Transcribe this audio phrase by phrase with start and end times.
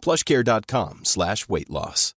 [0.00, 2.14] plushcare.com slash weight loss.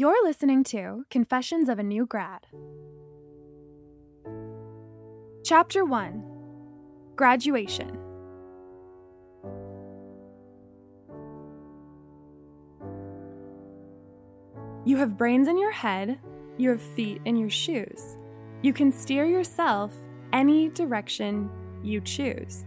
[0.00, 2.46] You're listening to Confessions of a New Grad.
[5.44, 6.22] Chapter 1
[7.16, 7.98] Graduation.
[14.84, 16.20] You have brains in your head,
[16.58, 18.16] you have feet in your shoes.
[18.62, 19.92] You can steer yourself
[20.32, 21.50] any direction
[21.82, 22.64] you choose.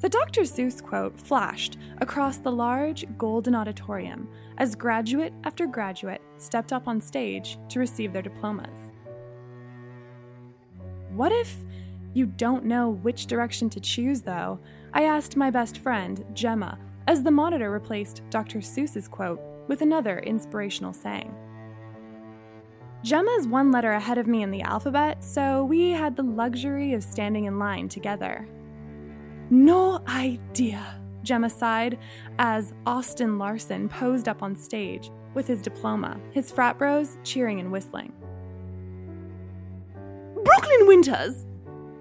[0.00, 0.42] The Dr.
[0.42, 7.00] Seuss quote flashed across the large golden auditorium as graduate after graduate stepped up on
[7.00, 8.92] stage to receive their diplomas.
[11.10, 11.56] What if
[12.14, 14.60] you don't know which direction to choose, though?
[14.92, 18.60] I asked my best friend, Gemma, as the monitor replaced Dr.
[18.60, 21.34] Seuss's quote with another inspirational saying.
[23.02, 27.02] Gemma's one letter ahead of me in the alphabet, so we had the luxury of
[27.02, 28.46] standing in line together.
[29.50, 31.98] No idea, Gemma sighed
[32.38, 37.72] as Austin Larson posed up on stage with his diploma, his frat bros cheering and
[37.72, 38.12] whistling.
[40.44, 41.46] Brooklyn Winters!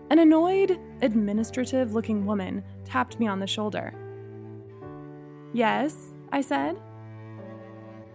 [0.09, 3.93] An annoyed, administrative looking woman tapped me on the shoulder.
[5.53, 6.77] Yes, I said.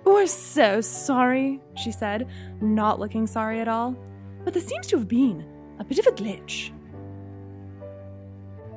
[0.04, 2.28] We're so sorry, she said,
[2.60, 3.96] not looking sorry at all.
[4.44, 5.44] But there seems to have been
[5.78, 6.72] a bit of a glitch.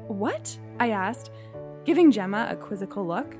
[0.08, 0.58] What?
[0.80, 1.32] I asked,
[1.86, 3.36] giving Gemma a quizzical look.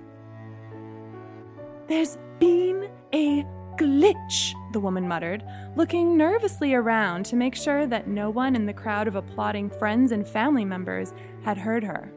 [1.88, 3.46] There's been a
[3.78, 5.44] glitch, the woman muttered,
[5.76, 10.12] looking nervously around to make sure that no one in the crowd of applauding friends
[10.12, 12.12] and family members had heard her.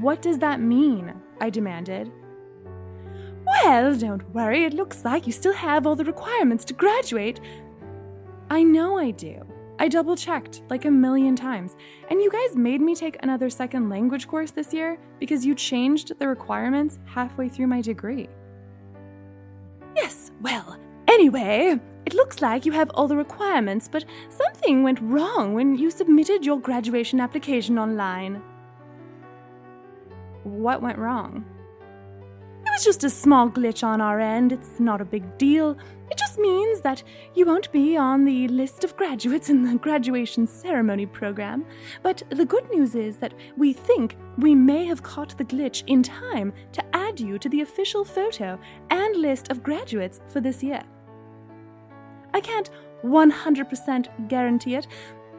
[0.00, 1.14] What does that mean?
[1.40, 2.12] I demanded.
[3.46, 7.40] Well, don't worry, it looks like you still have all the requirements to graduate.
[8.50, 9.47] I know I do.
[9.80, 11.76] I double checked like a million times,
[12.10, 16.18] and you guys made me take another second language course this year because you changed
[16.18, 18.28] the requirements halfway through my degree.
[19.94, 25.54] Yes, well, anyway, it looks like you have all the requirements, but something went wrong
[25.54, 28.42] when you submitted your graduation application online.
[30.42, 31.44] What went wrong?
[32.66, 34.52] It was just a small glitch on our end.
[34.52, 35.76] It's not a big deal.
[36.10, 37.02] It just means that
[37.34, 41.66] you won't be on the list of graduates in the graduation ceremony program.
[42.02, 46.02] But the good news is that we think we may have caught the glitch in
[46.02, 48.58] time to add you to the official photo
[48.90, 50.82] and list of graduates for this year.
[52.32, 52.70] I can't
[53.04, 54.86] 100% guarantee it,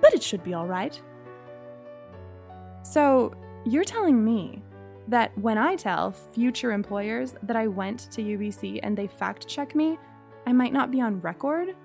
[0.02, 1.00] but it should be all right.
[2.84, 3.34] So,
[3.66, 4.62] you're telling me
[5.08, 9.76] that when I tell future employers that I went to UBC and they fact check
[9.76, 9.98] me,
[10.50, 11.76] I might not be on record?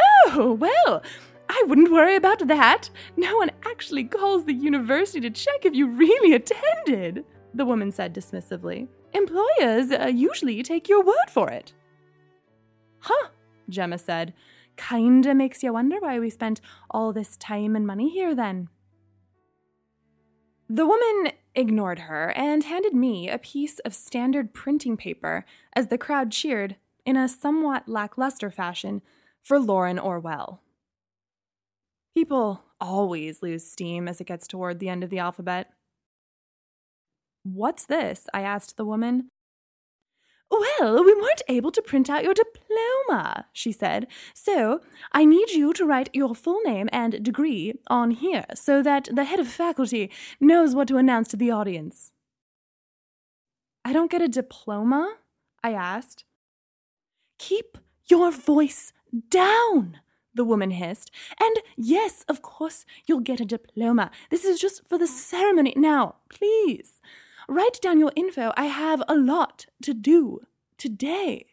[0.00, 1.00] Oh, well,
[1.48, 2.90] I wouldn't worry about that.
[3.16, 8.12] No one actually calls the university to check if you really attended, the woman said
[8.12, 8.88] dismissively.
[9.12, 11.72] Employers uh, usually take your word for it.
[12.98, 13.28] Huh,
[13.68, 14.34] Gemma said.
[14.76, 16.60] Kinda makes you wonder why we spent
[16.90, 18.68] all this time and money here then.
[20.68, 25.98] The woman ignored her and handed me a piece of standard printing paper as the
[25.98, 29.02] crowd cheered, in a somewhat lackluster fashion,
[29.42, 30.60] for Lauren Orwell.
[32.14, 35.72] People always lose steam as it gets toward the end of the alphabet.
[37.42, 38.26] What's this?
[38.32, 39.28] I asked the woman.
[40.52, 44.80] Well, we weren't able to print out your diploma, she said, so
[45.10, 49.24] I need you to write your full name and degree on here so that the
[49.24, 52.12] head of faculty knows what to announce to the audience.
[53.82, 55.16] I don't get a diploma?
[55.64, 56.24] I asked.
[57.38, 58.92] Keep your voice
[59.30, 60.00] down,
[60.34, 61.10] the woman hissed.
[61.40, 64.10] And yes, of course, you'll get a diploma.
[64.28, 65.72] This is just for the ceremony.
[65.76, 67.00] Now, please.
[67.52, 68.50] Write down your info.
[68.56, 70.40] I have a lot to do
[70.78, 71.48] today.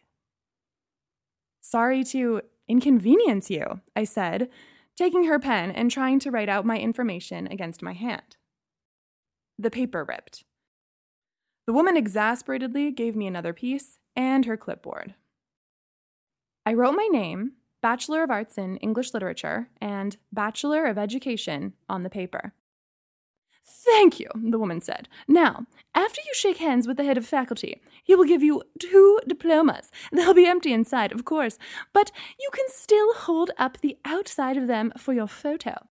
[1.60, 4.48] Sorry to inconvenience you, I said,
[4.96, 8.38] taking her pen and trying to write out my information against my hand.
[9.58, 10.44] The paper ripped.
[11.66, 15.16] The woman exasperatedly gave me another piece and her clipboard.
[16.64, 22.04] I wrote my name, Bachelor of Arts in English Literature, and Bachelor of Education on
[22.04, 22.54] the paper.
[23.72, 25.08] Thank you, the woman said.
[25.28, 29.20] Now, after you shake hands with the head of faculty, he will give you two
[29.26, 29.90] diplomas.
[30.12, 31.58] They'll be empty inside, of course,
[31.92, 35.86] but you can still hold up the outside of them for your photo.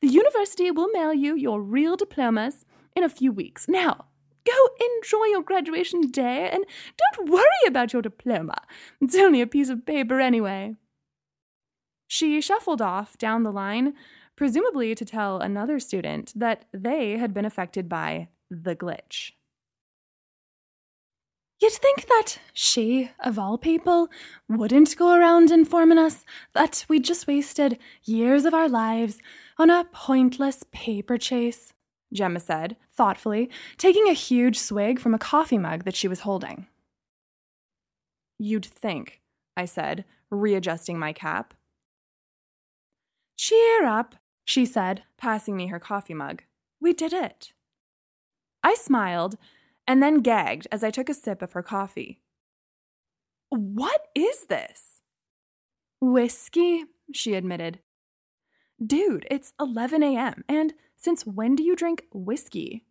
[0.00, 2.64] The university will mail you your real diplomas
[2.94, 3.66] in a few weeks.
[3.68, 4.06] Now,
[4.46, 6.64] go enjoy your graduation day and
[6.96, 8.62] don't worry about your diploma.
[9.00, 10.76] It's only a piece of paper anyway.
[12.06, 13.94] She shuffled off down the line,
[14.40, 19.32] presumably to tell another student that they had been affected by the glitch.
[21.60, 24.08] You'd think that she, of all people,
[24.48, 29.18] wouldn't go around informing us that we'd just wasted years of our lives
[29.58, 31.74] on a pointless paper chase,
[32.10, 36.66] Gemma said, thoughtfully, taking a huge swig from a coffee mug that she was holding.
[38.38, 39.20] You'd think,
[39.54, 41.52] I said, readjusting my cap.
[43.36, 44.14] Cheer up,
[44.44, 46.42] she said, passing me her coffee mug.
[46.80, 47.52] We did it.
[48.62, 49.36] I smiled
[49.86, 52.20] and then gagged as I took a sip of her coffee.
[53.48, 55.02] What is this?
[56.00, 57.80] Whiskey, she admitted.
[58.84, 62.84] Dude, it's 11 a.m., and since when do you drink whiskey?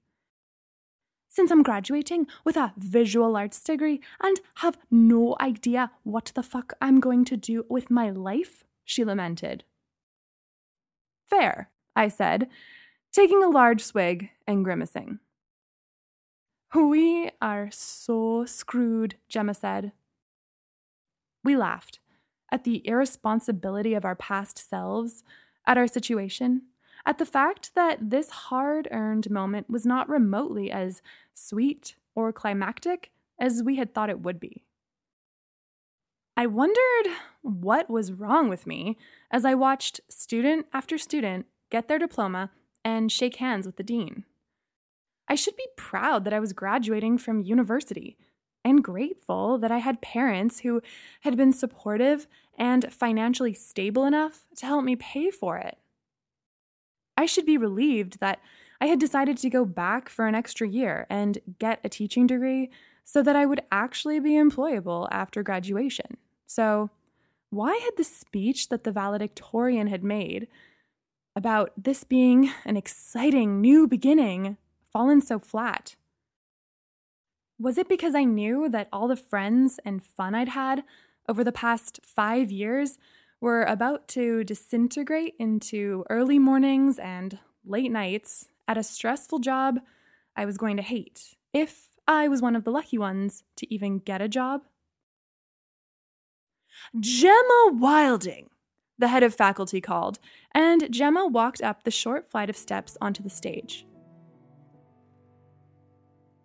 [1.30, 6.74] Since I'm graduating with a visual arts degree and have no idea what the fuck
[6.81, 9.63] I'm going to do with my life, she lamented.
[11.30, 12.50] Fair, I said,
[13.12, 15.20] taking a large swig and grimacing.
[16.74, 19.92] We are so screwed, Gemma said.
[21.44, 22.00] We laughed
[22.52, 25.24] at the irresponsibility of our past selves,
[25.66, 26.64] at our situation,
[27.06, 31.02] at the fact that this hard earned moment was not remotely as
[31.34, 34.64] sweet or climactic as we had thought it would be.
[36.40, 38.98] I wondered what was wrong with me
[39.30, 42.50] as I watched student after student get their diploma
[42.82, 44.24] and shake hands with the dean.
[45.28, 48.18] I should be proud that I was graduating from university
[48.64, 50.82] and grateful that I had parents who
[51.24, 52.26] had been supportive
[52.58, 55.78] and financially stable enough to help me pay for it.
[57.18, 58.40] I should be relieved that
[58.80, 62.70] I had decided to go back for an extra year and get a teaching degree
[63.04, 66.16] so that I would actually be employable after graduation.
[66.50, 66.90] So,
[67.51, 70.48] why had the speech that the valedictorian had made
[71.36, 74.57] about this being an exciting new beginning
[74.92, 75.96] fallen so flat?
[77.60, 80.84] Was it because I knew that all the friends and fun I'd had
[81.28, 82.98] over the past five years
[83.40, 89.81] were about to disintegrate into early mornings and late nights at a stressful job
[90.36, 94.00] I was going to hate if I was one of the lucky ones to even
[94.00, 94.63] get a job?
[97.00, 98.50] Gemma Wilding,
[98.98, 100.20] the head of faculty called,
[100.54, 103.86] and Gemma walked up the short flight of steps onto the stage.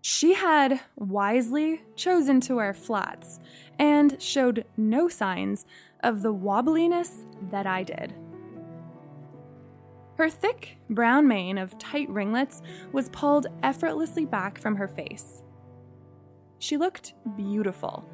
[0.00, 3.40] She had wisely chosen to wear flats
[3.78, 5.64] and showed no signs
[6.02, 8.14] of the wobbliness that I did.
[10.16, 12.60] Her thick brown mane of tight ringlets
[12.92, 15.42] was pulled effortlessly back from her face.
[16.58, 18.08] She looked beautiful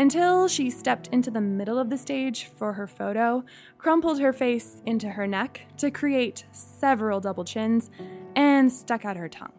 [0.00, 3.44] until she stepped into the middle of the stage for her photo,
[3.76, 7.90] crumpled her face into her neck to create several double chins,
[8.34, 9.52] and stuck out her tongue.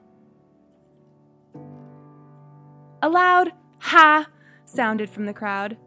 [3.03, 4.29] A loud ha
[4.65, 5.77] sounded from the crowd.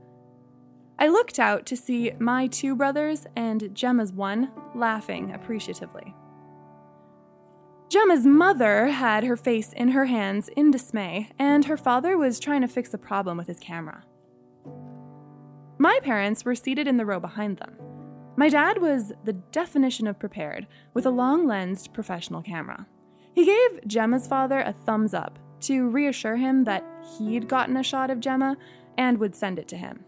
[1.00, 6.14] I looked out to see my two brothers and Gemma's one laughing appreciatively.
[7.88, 12.60] Gemma's mother had her face in her hands in dismay, and her father was trying
[12.60, 14.04] to fix a problem with his camera.
[15.78, 17.76] My parents were seated in the row behind them.
[18.36, 22.86] My dad was the definition of prepared, with a long lensed professional camera.
[23.34, 26.84] He gave Gemma's father a thumbs up to reassure him that
[27.18, 28.56] he'd gotten a shot of Gemma
[28.96, 30.04] and would send it to him.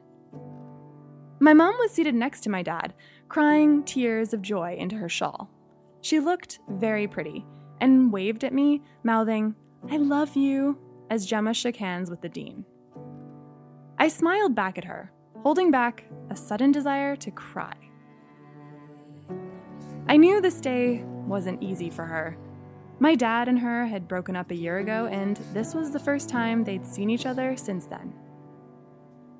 [1.40, 2.94] My mom was seated next to my dad,
[3.28, 5.50] crying tears of joy into her shawl.
[6.00, 7.44] She looked very pretty
[7.80, 9.54] and waved at me, mouthing,
[9.90, 10.78] I love you,
[11.10, 12.64] as Gemma shook hands with the dean.
[13.98, 15.12] I smiled back at her,
[15.46, 17.72] holding back a sudden desire to cry.
[20.08, 22.36] I knew this day wasn't easy for her,
[22.98, 26.28] my dad and her had broken up a year ago, and this was the first
[26.28, 28.12] time they'd seen each other since then.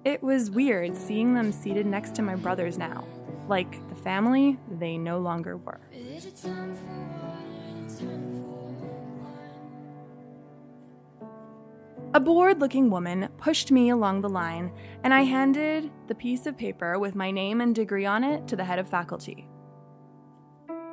[0.04, 3.04] It was weird seeing them seated next to my brothers now,
[3.48, 5.80] like the family they no longer were.
[12.16, 14.73] A bored looking woman pushed me along the line,
[15.04, 18.56] and I handed the piece of paper with my name and degree on it to
[18.56, 19.46] the head of faculty.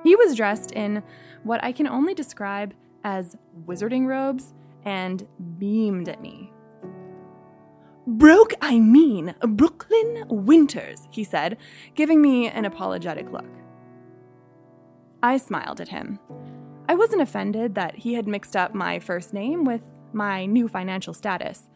[0.03, 1.01] He was dressed in
[1.43, 2.73] what I can only describe
[3.05, 4.53] as wizarding robes
[4.83, 5.25] and
[5.57, 6.51] beamed at me.
[8.05, 11.55] Broke, I mean, Brooklyn Winters, he said,
[11.95, 13.49] giving me an apologetic look.
[15.23, 16.19] I smiled at him.
[16.89, 21.13] I wasn't offended that he had mixed up my first name with my new financial
[21.13, 21.69] status.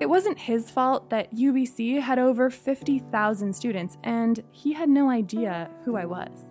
[0.00, 5.70] It wasn't his fault that UBC had over 50,000 students, and he had no idea
[5.84, 6.48] who I was.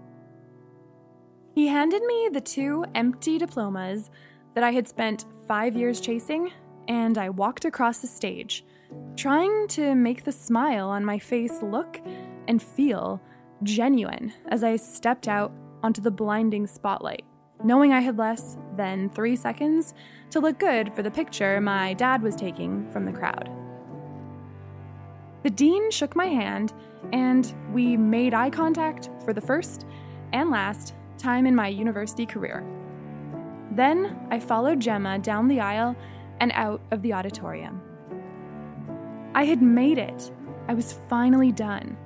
[1.53, 4.10] He handed me the two empty diplomas
[4.53, 6.51] that I had spent five years chasing,
[6.88, 8.63] and I walked across the stage,
[9.18, 12.00] trying to make the smile on my face look
[12.48, 13.22] and feel
[13.63, 15.51] genuine as I stepped out
[15.84, 17.25] onto the blinding spotlight,
[17.63, 19.94] knowing I had less than three seconds
[20.32, 23.50] to look good for the picture my dad was taking from the crowd.
[25.44, 26.74] The dean shook my hand,
[27.13, 29.86] and we made eye contact for the first
[30.34, 32.63] and last time in my university career.
[33.72, 35.96] Then I followed Gemma down the aisle
[36.39, 37.82] and out of the auditorium.
[39.34, 40.32] I had made it.
[40.68, 41.98] I was finally done.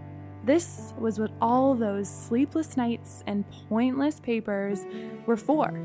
[0.45, 4.85] This was what all those sleepless nights and pointless papers
[5.25, 5.79] were for.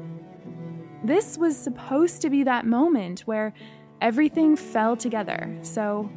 [1.03, 3.55] This was supposed to be that moment where
[4.03, 5.59] everything fell together.
[5.63, 6.11] So,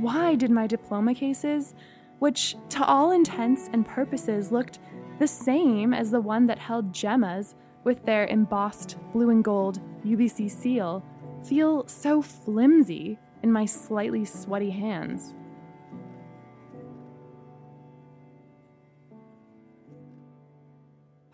[0.00, 1.74] why did my diploma cases,
[2.18, 4.78] which to all intents and purposes looked
[5.18, 10.50] the same as the one that held Gemma's with their embossed blue and gold UBC
[10.50, 11.02] seal,
[11.44, 15.34] feel so flimsy in my slightly sweaty hands?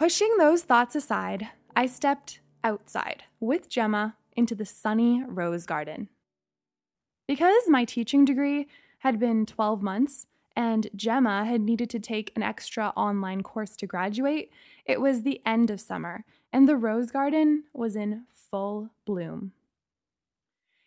[0.03, 6.09] Pushing those thoughts aside, I stepped outside with Gemma into the sunny rose garden.
[7.29, 8.67] Because my teaching degree
[8.99, 13.87] had been 12 months and Gemma had needed to take an extra online course to
[13.87, 14.51] graduate,
[14.85, 19.53] it was the end of summer and the rose garden was in full bloom.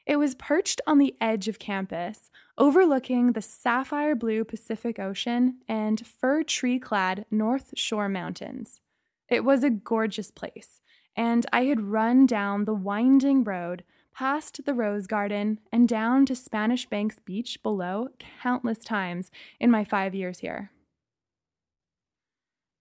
[0.05, 6.05] It was perched on the edge of campus, overlooking the sapphire blue Pacific Ocean and
[6.05, 8.81] fir tree clad North Shore Mountains.
[9.29, 10.81] It was a gorgeous place,
[11.15, 16.35] and I had run down the winding road past the Rose Garden and down to
[16.35, 18.09] Spanish Banks Beach below
[18.41, 20.71] countless times in my five years here.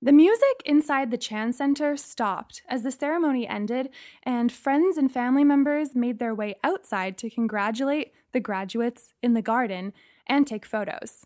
[0.02, 3.88] The music inside the Chan Center stopped as the ceremony ended,
[4.22, 9.40] and friends and family members made their way outside to congratulate the graduates in the
[9.40, 9.94] garden
[10.26, 11.24] and take photos.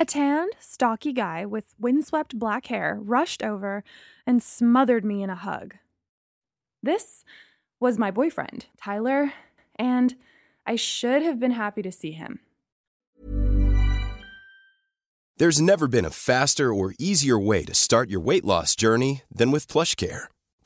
[0.00, 3.84] A tanned, stocky guy with windswept black hair rushed over
[4.26, 5.74] and smothered me in a hug.
[6.82, 7.22] This
[7.80, 9.34] was my boyfriend, Tyler,
[9.76, 10.14] and
[10.66, 12.40] I should have been happy to see him.
[15.36, 19.50] There's never been a faster or easier way to start your weight loss journey than
[19.50, 20.28] with PlushCare.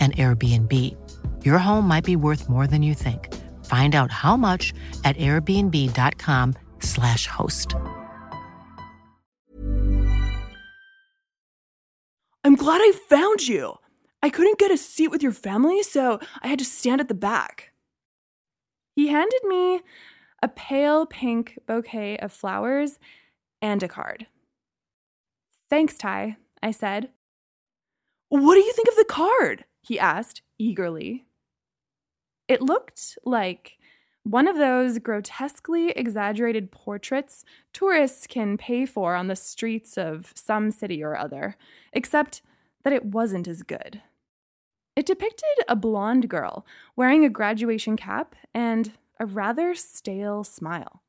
[0.00, 0.72] an Airbnb.
[1.44, 3.34] Your home might be worth more than you think.
[3.64, 4.72] Find out how much
[5.04, 7.74] at airbnb.com/slash host.
[12.44, 13.74] I'm glad I found you.
[14.22, 17.14] I couldn't get a seat with your family, so I had to stand at the
[17.14, 17.72] back.
[18.94, 19.80] He handed me
[20.42, 22.98] a pale pink bouquet of flowers
[23.60, 24.26] and a card.
[25.68, 27.10] Thanks, Ty, I said.
[28.28, 29.64] What do you think of the card?
[29.86, 31.26] He asked eagerly.
[32.48, 33.78] It looked like
[34.24, 40.72] one of those grotesquely exaggerated portraits tourists can pay for on the streets of some
[40.72, 41.56] city or other,
[41.92, 42.42] except
[42.82, 44.02] that it wasn't as good.
[44.96, 46.66] It depicted a blonde girl
[46.96, 51.02] wearing a graduation cap and a rather stale smile.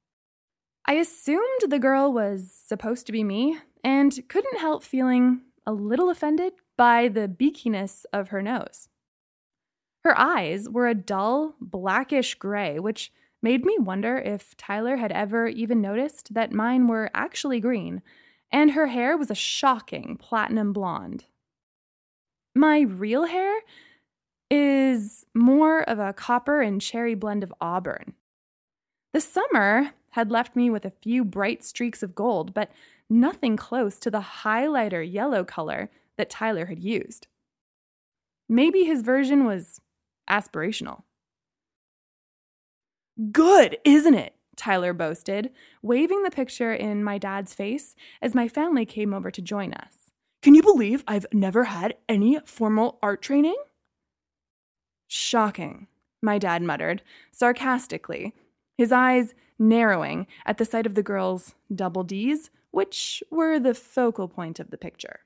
[0.85, 6.11] I assumed the girl was supposed to be me and couldn't help feeling a little
[6.11, 8.87] offended by the beakiness of her nose.
[10.03, 15.47] Her eyes were a dull, blackish gray, which made me wonder if Tyler had ever
[15.47, 18.01] even noticed that mine were actually green,
[18.51, 21.25] and her hair was a shocking platinum blonde.
[22.55, 23.59] My real hair
[24.49, 28.13] is more of a copper and cherry blend of auburn.
[29.13, 32.71] The summer had left me with a few bright streaks of gold, but
[33.09, 37.27] nothing close to the highlighter yellow color that Tyler had used.
[38.49, 39.81] Maybe his version was
[40.29, 41.03] aspirational.
[43.31, 44.35] Good, isn't it?
[44.55, 49.41] Tyler boasted, waving the picture in my dad's face as my family came over to
[49.41, 50.11] join us.
[50.41, 53.55] Can you believe I've never had any formal art training?
[55.07, 55.87] Shocking,
[56.21, 58.33] my dad muttered, sarcastically,
[58.77, 64.27] his eyes narrowing at the sight of the girl's double D's, which were the focal
[64.27, 65.21] point of the picture.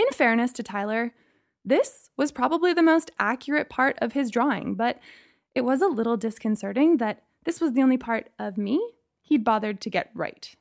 [0.00, 1.12] In fairness to Tyler,
[1.62, 4.98] this was probably the most accurate part of his drawing, but
[5.54, 8.80] it was a little disconcerting that this was the only part of me
[9.20, 10.54] he'd bothered to get right.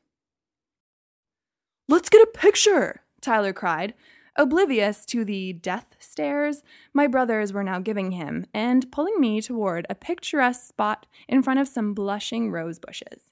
[1.87, 3.93] Let's get a picture, Tyler cried,
[4.35, 6.61] oblivious to the death stares
[6.93, 11.61] my brothers were now giving him and pulling me toward a picturesque spot in front
[11.61, 13.28] of some blushing rose bushes.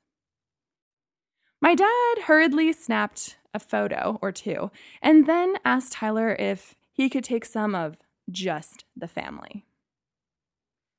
[1.62, 4.72] My dad hurriedly snapped a photo or two
[5.02, 7.98] and then asked Tyler if he could take some of
[8.30, 9.66] just the family.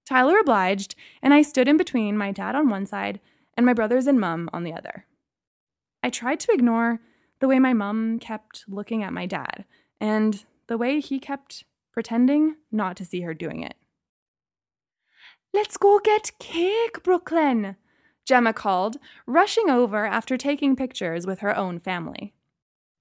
[0.06, 3.20] Tyler obliged, and I stood in between my dad on one side
[3.56, 5.04] and my brothers and mum on the other.
[6.02, 7.00] I tried to ignore
[7.40, 9.64] the way my mum kept looking at my dad
[10.00, 13.74] and the way he kept pretending not to see her doing it.
[15.52, 17.76] Let's go get cake, Brooklyn,
[18.28, 22.34] Gemma called, rushing over after taking pictures with her own family.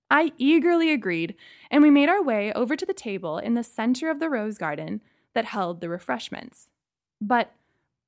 [0.10, 1.36] I eagerly agreed,
[1.70, 4.58] and we made our way over to the table in the center of the rose
[4.58, 5.02] garden
[5.34, 6.70] that held the refreshments.
[7.20, 7.52] But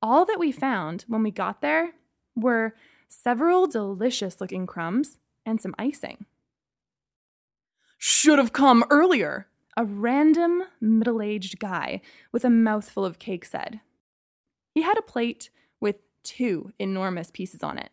[0.02, 1.92] all that we found when we got there
[2.38, 2.74] were
[3.10, 6.26] several delicious looking crumbs and some icing.
[7.98, 12.00] Should have come earlier, a random middle aged guy
[12.32, 13.82] with a mouthful of cake said.
[14.74, 15.50] He had a plate
[16.30, 17.90] two enormous pieces on it.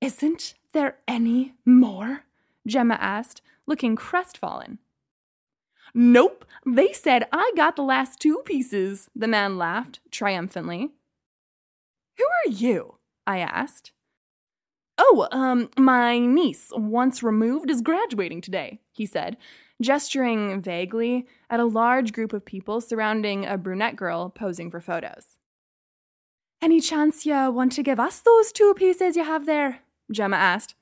[0.00, 2.24] Isn't there any more?
[2.66, 4.78] Gemma asked, looking crestfallen.
[5.92, 10.90] Nope, they said I got the last two pieces, the man laughed triumphantly.
[12.16, 12.98] Who are you?
[13.26, 13.92] I asked.
[14.98, 19.36] Oh, um, my niece, once removed, is graduating today, he said,
[19.80, 25.37] gesturing vaguely at a large group of people surrounding a brunette girl posing for photos.
[26.60, 29.80] Any chance you want to give us those two pieces you have there?
[30.10, 30.74] Gemma asked.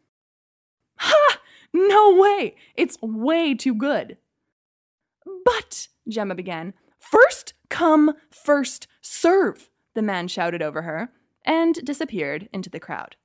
[0.99, 1.39] Ha!
[1.73, 2.57] No way!
[2.75, 4.17] It's way too good.
[5.45, 11.11] But, Gemma began, first come, first serve, the man shouted over her,
[11.45, 13.17] and disappeared into the crowd.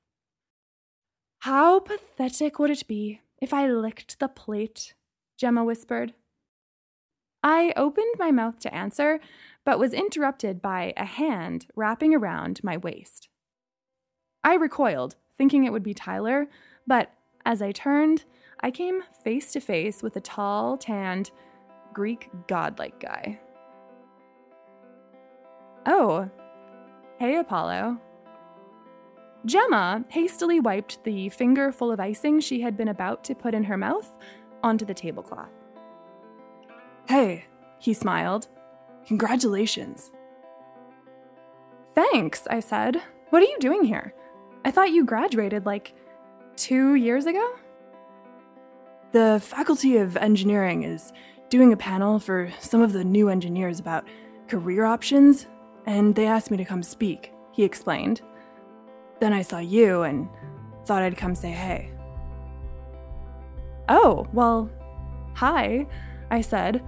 [1.40, 4.94] How pathetic would it be if I licked the plate?
[5.38, 6.14] Gemma whispered.
[7.44, 9.20] I opened my mouth to answer,
[9.66, 13.30] but was interrupted by a hand wrapping around my waist.
[14.44, 16.48] I recoiled, thinking it would be Tyler,
[16.88, 17.12] but
[17.46, 18.26] as I turned,
[18.60, 21.32] I came face to face with a tall, tanned,
[21.94, 23.40] Greek godlike guy.
[25.86, 26.30] Oh,
[27.20, 28.00] hey, Apollo.
[29.46, 33.64] Gemma hastily wiped the finger full of icing she had been about to put in
[33.64, 34.16] her mouth
[34.62, 35.50] onto the tablecloth.
[37.08, 37.46] Hey,
[37.80, 38.48] he smiled.
[39.08, 40.12] Congratulations.
[41.96, 43.02] Thanks, I said.
[43.30, 44.14] What are you doing here?
[44.64, 45.94] I thought you graduated like
[46.56, 47.56] two years ago?
[49.12, 51.12] The Faculty of Engineering is
[51.50, 54.08] doing a panel for some of the new engineers about
[54.48, 55.48] career options,
[55.86, 58.22] and they asked me to come speak, he explained.
[59.20, 60.30] Then I saw you and
[60.86, 61.92] thought I'd come say hey.
[63.90, 64.70] Oh, well,
[65.34, 65.88] hi,
[66.30, 66.82] I said,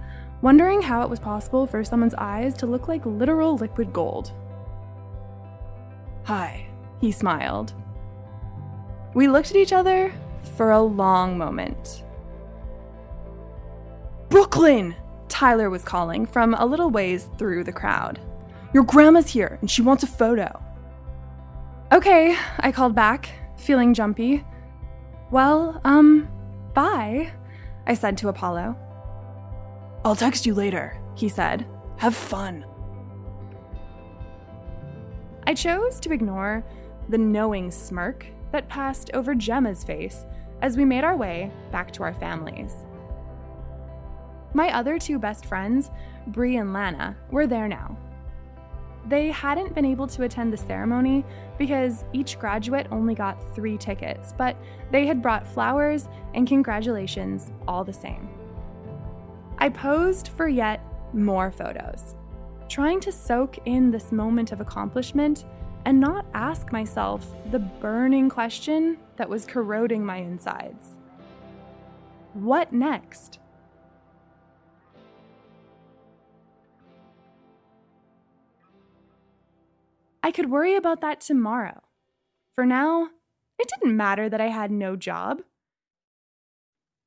[0.44, 4.30] wondering how it was possible for someone's eyes to look like literal liquid gold.
[6.24, 6.66] Hi,
[7.00, 7.72] he smiled.
[9.14, 10.12] We looked at each other
[10.56, 12.04] for a long moment.
[14.28, 14.94] Brooklyn!
[15.28, 18.20] Tyler was calling from a little ways through the crowd.
[18.74, 20.62] Your grandma's here and she wants a photo.
[21.90, 24.44] Okay, I called back, feeling jumpy.
[25.30, 26.28] Well, um,
[26.74, 27.32] bye,
[27.86, 28.76] I said to Apollo.
[30.04, 31.66] I'll text you later, he said.
[31.96, 32.66] Have fun.
[35.46, 36.64] I chose to ignore
[37.08, 40.26] the knowing smirk that passed over Gemma's face
[40.60, 42.84] as we made our way back to our families.
[44.52, 45.90] My other two best friends,
[46.28, 47.96] Bree and Lana, were there now.
[49.06, 51.24] They hadn't been able to attend the ceremony
[51.58, 54.56] because each graduate only got three tickets, but
[54.90, 58.28] they had brought flowers and congratulations all the same.
[59.64, 62.16] I posed for yet more photos,
[62.68, 65.46] trying to soak in this moment of accomplishment
[65.86, 70.96] and not ask myself the burning question that was corroding my insides
[72.34, 73.38] What next?
[80.22, 81.80] I could worry about that tomorrow.
[82.54, 83.08] For now,
[83.58, 85.40] it didn't matter that I had no job.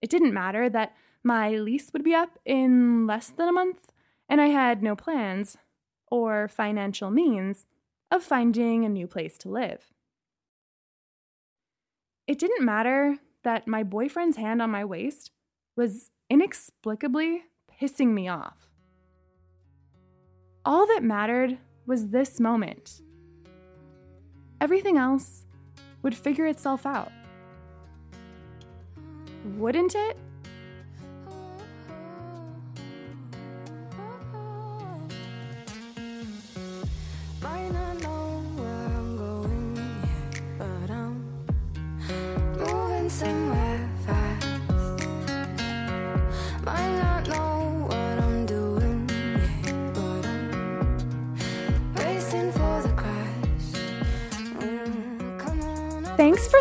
[0.02, 0.96] It didn't matter that
[1.28, 3.92] my lease would be up in less than a month
[4.30, 5.58] and I had no plans
[6.10, 7.66] or financial means
[8.10, 9.92] of finding a new place to live.
[12.28, 15.32] It didn't matter that my boyfriend's hand on my waist
[15.76, 17.44] was inexplicably
[17.80, 18.70] pissing me off.
[20.66, 23.02] All that mattered was this moment.
[24.60, 25.46] Everything else
[26.04, 27.12] would figure itself out.
[29.58, 30.18] Wouldn't it?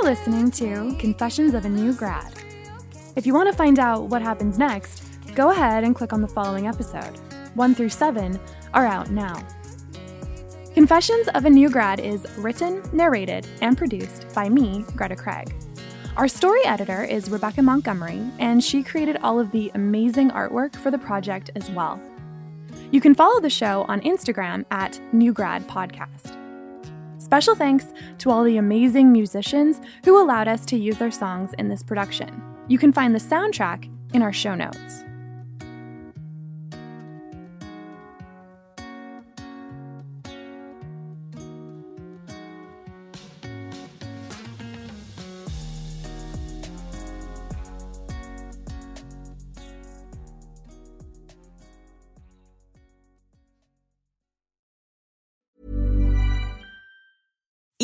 [0.06, 2.32] Listening to Confessions of a New Grad.
[3.16, 5.02] If you want to find out what happens next,
[5.34, 7.18] go ahead and click on the following episode.
[7.54, 8.38] 1 through 7
[8.72, 9.44] are out now.
[10.74, 15.52] Confessions of a New Grad is written, narrated, and produced by me, Greta Craig.
[16.16, 20.92] Our story editor is Rebecca Montgomery, and she created all of the amazing artwork for
[20.92, 22.00] the project as well.
[22.92, 26.45] You can follow the show on Instagram at New Grad Podcast.
[27.26, 31.68] Special thanks to all the amazing musicians who allowed us to use their songs in
[31.68, 32.40] this production.
[32.68, 35.05] You can find the soundtrack in our show notes.